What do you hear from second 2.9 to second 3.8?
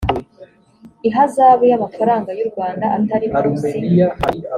atari munsi